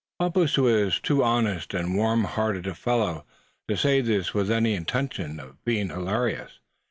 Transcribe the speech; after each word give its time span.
'"Bumpus 0.19 0.57
was 0.57 0.99
too 0.99 1.23
honest 1.23 1.75
and 1.75 1.95
warm 1.95 2.23
hearted 2.23 2.65
a 2.65 2.73
fellow 2.73 3.23
to 3.67 3.77
say 3.77 4.01
this 4.01 4.33
with 4.33 4.49
any 4.49 4.73
intention 4.73 5.39
of 5.39 5.63
being 5.63 5.89
hilarious. 5.89 6.57